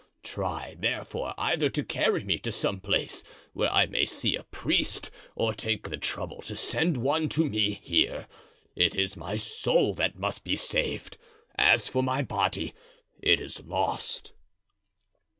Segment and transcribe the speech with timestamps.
[0.23, 5.11] Try, therefore, either to carry me to some place where I may see a priest
[5.35, 8.27] or take the trouble to send one to me here.
[8.75, 11.19] It is my soul that must be saved;
[11.55, 12.73] as for my body,
[13.21, 14.33] it is lost."